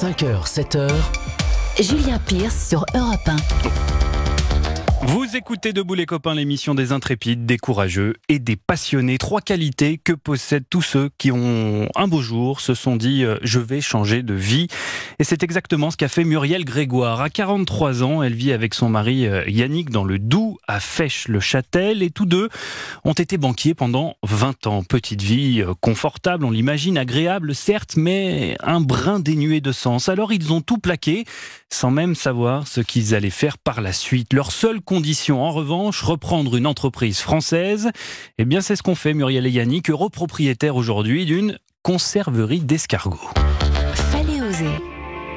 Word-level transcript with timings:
5h, 0.00 0.46
7h. 0.46 0.88
Julien 1.78 2.18
Pierce 2.20 2.68
sur 2.70 2.86
Europe 2.94 3.28
1. 3.28 4.09
Vous 5.12 5.36
écoutez 5.36 5.72
Debout 5.72 5.94
les 5.94 6.06
copains, 6.06 6.34
l'émission 6.36 6.76
des 6.76 6.92
intrépides, 6.92 7.44
des 7.44 7.58
courageux 7.58 8.14
et 8.28 8.38
des 8.38 8.54
passionnés. 8.54 9.18
Trois 9.18 9.40
qualités 9.40 9.98
que 9.98 10.12
possèdent 10.12 10.68
tous 10.70 10.82
ceux 10.82 11.10
qui 11.18 11.32
ont 11.32 11.88
un 11.96 12.06
beau 12.06 12.22
jour 12.22 12.60
se 12.60 12.74
sont 12.74 12.94
dit 12.94 13.24
euh, 13.24 13.36
je 13.42 13.58
vais 13.58 13.80
changer 13.80 14.22
de 14.22 14.34
vie. 14.34 14.68
Et 15.18 15.24
c'est 15.24 15.42
exactement 15.42 15.90
ce 15.90 15.96
qu'a 15.96 16.06
fait 16.06 16.22
Muriel 16.22 16.64
Grégoire. 16.64 17.20
À 17.22 17.28
43 17.28 18.04
ans, 18.04 18.22
elle 18.22 18.34
vit 18.34 18.52
avec 18.52 18.72
son 18.72 18.88
mari 18.88 19.26
euh, 19.26 19.42
Yannick 19.48 19.90
dans 19.90 20.04
le 20.04 20.20
Doubs, 20.20 20.58
à 20.68 20.78
Fèche-le-Châtel. 20.78 22.04
Et 22.04 22.10
tous 22.10 22.26
deux 22.26 22.48
ont 23.02 23.12
été 23.12 23.36
banquiers 23.36 23.74
pendant 23.74 24.14
20 24.22 24.68
ans. 24.68 24.84
Petite 24.84 25.22
vie 25.22 25.60
euh, 25.60 25.74
confortable, 25.80 26.44
on 26.44 26.52
l'imagine, 26.52 26.96
agréable 26.96 27.56
certes, 27.56 27.96
mais 27.96 28.56
un 28.62 28.80
brin 28.80 29.18
dénué 29.18 29.60
de 29.60 29.72
sens. 29.72 30.08
Alors 30.08 30.32
ils 30.32 30.52
ont 30.52 30.60
tout 30.60 30.78
plaqué 30.78 31.24
sans 31.68 31.90
même 31.90 32.14
savoir 32.14 32.68
ce 32.68 32.80
qu'ils 32.80 33.14
allaient 33.16 33.30
faire 33.30 33.58
par 33.58 33.80
la 33.80 33.92
suite. 33.92 34.32
Leur 34.32 34.52
seule 34.52 34.80
condition, 34.80 34.99
en 35.30 35.50
revanche, 35.50 36.02
reprendre 36.02 36.56
une 36.56 36.66
entreprise 36.66 37.20
française. 37.20 37.90
Eh 38.38 38.44
bien, 38.44 38.60
c'est 38.60 38.76
ce 38.76 38.82
qu'ont 38.82 38.94
fait 38.94 39.14
Muriel 39.14 39.46
et 39.46 39.50
Yannick, 39.50 39.90
heureux 39.90 40.10
propriétaires 40.10 40.76
aujourd'hui 40.76 41.24
d'une 41.24 41.58
conserverie 41.82 42.60
d'escargots. 42.60 43.30
Oser. 44.50 44.89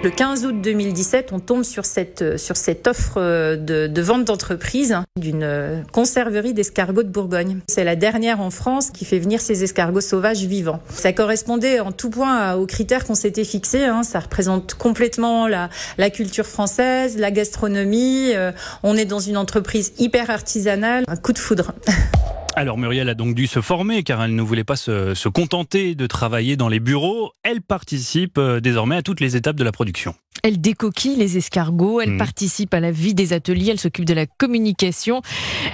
Le 0.03 0.09
15 0.09 0.45
août 0.45 0.55
2017, 0.61 1.31
on 1.31 1.39
tombe 1.39 1.63
sur 1.63 1.85
cette, 1.85 2.37
sur 2.37 2.57
cette 2.57 2.87
offre 2.87 3.55
de, 3.55 3.87
de 3.87 4.01
vente 4.01 4.25
d'entreprise 4.25 4.97
d'une 5.17 5.85
conserverie 5.93 6.53
d'escargots 6.53 7.03
de 7.03 7.07
Bourgogne. 7.07 7.59
C'est 7.69 7.85
la 7.85 7.95
dernière 7.95 8.41
en 8.41 8.49
France 8.49 8.91
qui 8.91 9.05
fait 9.05 9.19
venir 9.19 9.39
ces 9.39 9.63
escargots 9.63 10.01
sauvages 10.01 10.43
vivants. 10.43 10.81
Ça 10.89 11.13
correspondait 11.13 11.79
en 11.79 11.93
tout 11.93 12.09
point 12.09 12.55
aux 12.55 12.65
critères 12.65 13.05
qu'on 13.05 13.15
s'était 13.15 13.45
fixés. 13.45 13.85
Hein. 13.85 14.03
Ça 14.03 14.19
représente 14.19 14.73
complètement 14.73 15.47
la, 15.47 15.69
la 15.97 16.09
culture 16.09 16.47
française, 16.47 17.17
la 17.17 17.31
gastronomie. 17.31 18.33
Euh, 18.33 18.51
on 18.83 18.97
est 18.97 19.05
dans 19.05 19.19
une 19.19 19.37
entreprise 19.37 19.93
hyper 19.99 20.29
artisanale. 20.29 21.05
Un 21.07 21.15
coup 21.15 21.31
de 21.31 21.39
foudre. 21.39 21.71
Alors 22.55 22.77
Muriel 22.77 23.09
a 23.09 23.15
donc 23.15 23.33
dû 23.33 23.47
se 23.47 23.61
former 23.61 24.03
car 24.03 24.23
elle 24.23 24.35
ne 24.35 24.41
voulait 24.43 24.63
pas 24.63 24.75
se, 24.75 25.15
se 25.15 25.27
contenter 25.27 25.95
de 25.95 26.05
travailler 26.05 26.55
dans 26.55 26.69
les 26.69 26.79
bureaux. 26.79 27.31
Elle 27.41 27.61
participe 27.61 28.37
euh, 28.37 28.59
désormais 28.59 28.95
à 28.97 29.01
toutes 29.01 29.19
les 29.21 29.35
étapes 29.35 29.55
de 29.55 29.63
la 29.63 29.71
production. 29.71 30.13
Elle 30.43 30.61
décoquille 30.61 31.15
les 31.15 31.37
escargots, 31.37 31.99
elle 32.01 32.11
Mhm. 32.11 32.17
participe 32.19 32.73
à 32.75 32.79
la 32.79 32.91
vie 32.91 33.15
des 33.15 33.33
ateliers, 33.33 33.71
elle 33.71 33.79
s'occupe 33.79 34.05
de 34.05 34.13
la 34.13 34.27
communication 34.27 35.21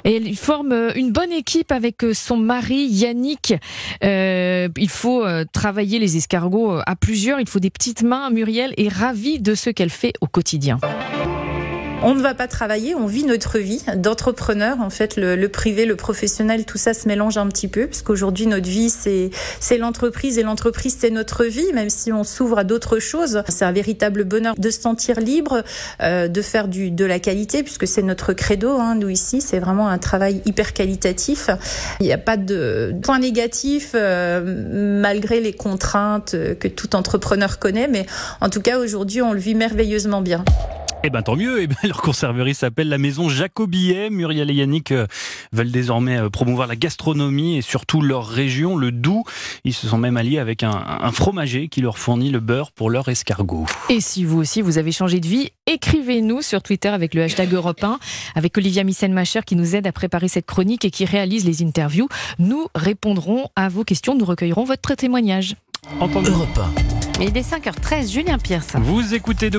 et 0.05 0.15
elle 0.15 0.35
forme 0.35 0.71
euh, 0.71 0.93
une 0.95 1.11
bonne 1.11 1.33
équipe 1.33 1.71
avec 1.73 2.01
euh, 2.03 2.13
son 2.13 2.37
mari 2.37 2.85
Yannick. 2.87 3.55
Euh, 4.03 4.69
il 4.77 4.89
faut 4.89 5.25
travailler 5.51 5.99
les 5.99 6.15
escargots 6.15 6.79
à 6.85 6.95
plusieurs, 6.95 7.39
il 7.41 7.47
faut 7.49 7.59
des 7.59 7.69
petites 7.71 8.03
mains. 8.03 8.29
Muriel 8.29 8.73
est 8.77 8.87
ravie 8.87 9.39
de 9.39 9.53
ce 9.53 9.69
qu'elle 9.69 9.89
fait 9.89 10.13
au 10.21 10.27
quotidien. 10.27 10.77
On 12.01 12.15
ne 12.15 12.21
va 12.21 12.33
pas 12.33 12.47
travailler, 12.47 12.95
on 12.95 13.07
vit 13.07 13.25
notre 13.25 13.59
vie 13.59 13.83
d'entrepreneur. 13.97 14.79
En 14.79 14.89
fait, 14.89 15.17
le, 15.17 15.35
le 15.35 15.49
privé, 15.49 15.85
le 15.85 15.97
professionnel, 15.97 16.63
tout 16.63 16.77
ça 16.77 16.93
se 16.93 17.09
mélange 17.09 17.37
un 17.37 17.47
petit 17.47 17.67
peu, 17.67 17.87
parce 17.87 18.03
qu'aujourd'hui 18.03 18.47
notre 18.47 18.69
vie 18.69 18.89
c'est 18.89 19.77
l'entreprise 19.77 20.37
et 20.37 20.43
l'entreprise 20.43 20.95
c'est 20.97 21.09
notre 21.09 21.43
vie, 21.43 21.73
même 21.73 21.89
si 21.89 22.13
on 22.13 22.23
s'ouvre 22.23 22.59
à 22.59 22.63
d'autres 22.63 22.99
choses. 22.99 23.43
C'est 23.49 23.65
un 23.65 23.73
véritable 23.73 24.23
bonheur 24.23 24.55
de 24.57 24.69
se 24.69 24.79
sentir 24.79 25.19
libre, 25.19 25.61
euh, 26.01 26.29
de 26.29 26.41
faire 26.41 26.69
du 26.69 26.89
de 26.89 27.03
la 27.03 27.19
qualité, 27.19 27.63
puisque 27.63 27.85
c'est 27.85 28.01
notre 28.01 28.31
credo. 28.31 28.77
Hein, 28.77 28.95
nous 28.95 29.09
ici, 29.09 29.41
c'est 29.41 29.59
vraiment 29.59 29.89
un 29.89 29.97
travail 29.97 30.41
hyper 30.45 30.71
qualitatif. 30.71 31.49
Il 31.99 32.05
n'y 32.05 32.13
a 32.13 32.17
pas 32.17 32.37
de 32.37 32.95
point 33.03 33.19
négatif 33.19 33.91
euh, 33.93 35.01
malgré 35.01 35.41
les 35.41 35.53
contraintes 35.53 36.33
que 36.59 36.67
tout 36.69 36.95
entrepreneur 36.95 37.59
connaît, 37.59 37.89
mais 37.89 38.05
en 38.39 38.49
tout 38.49 38.61
cas 38.61 38.79
aujourd'hui 38.79 39.21
on 39.21 39.33
le 39.33 39.39
vit 39.39 39.55
merveilleusement 39.55 40.21
bien. 40.21 40.45
Eh 41.01 41.09
ben 41.09 41.21
tant 41.21 41.37
mieux, 41.37 41.61
eh 41.61 41.67
ben, 41.67 41.75
leur 41.83 42.01
conserverie 42.01 42.53
s'appelle 42.53 42.89
la 42.89 42.97
maison 42.97 43.29
Jacobillet. 43.29 44.09
Muriel 44.09 44.51
et 44.51 44.53
Yannick 44.53 44.91
euh, 44.91 45.07
veulent 45.53 45.71
désormais 45.71 46.17
euh, 46.17 46.29
promouvoir 46.29 46.67
la 46.67 46.75
gastronomie 46.75 47.55
et 47.55 47.61
surtout 47.61 48.01
leur 48.01 48.27
région, 48.27 48.75
le 48.75 48.91
Doubs. 48.91 49.23
Ils 49.63 49.73
se 49.73 49.87
sont 49.87 49.97
même 49.97 50.17
alliés 50.17 50.39
avec 50.39 50.61
un, 50.61 50.71
un 50.71 51.11
fromager 51.13 51.69
qui 51.69 51.79
leur 51.79 51.97
fournit 51.97 52.31
le 52.31 52.41
beurre 52.41 52.73
pour 52.73 52.89
leur 52.89 53.07
escargot. 53.07 53.65
Et 53.89 54.01
si 54.01 54.25
vous 54.25 54.39
aussi 54.39 54.61
vous 54.61 54.77
avez 54.77 54.91
changé 54.91 55.21
de 55.21 55.27
vie, 55.27 55.51
écrivez-nous 55.67 56.41
sur 56.41 56.61
Twitter 56.61 56.89
avec 56.89 57.13
le 57.13 57.23
hashtag 57.23 57.53
Europe 57.53 57.81
1, 57.81 57.97
avec 58.35 58.57
Olivia 58.57 58.83
Missen-Macher 58.83 59.41
qui 59.45 59.55
nous 59.55 59.77
aide 59.77 59.87
à 59.87 59.93
préparer 59.93 60.27
cette 60.27 60.47
chronique 60.47 60.83
et 60.83 60.91
qui 60.91 61.05
réalise 61.05 61.45
les 61.45 61.63
interviews. 61.63 62.09
Nous 62.39 62.67
répondrons 62.75 63.47
à 63.55 63.69
vos 63.69 63.85
questions, 63.85 64.17
nous 64.17 64.25
recueillerons 64.25 64.65
votre 64.65 64.95
témoignage. 64.95 65.55
Entendu. 66.01 66.29
Europe 66.29 66.57
1. 66.57 67.19
Mais 67.19 67.27
il 67.27 67.37
est 67.37 67.51
5h13, 67.51 68.11
Julien 68.11 68.37
Pierce. 68.37 68.75
Vous 68.75 69.13
écoutez 69.13 69.49
de 69.49 69.57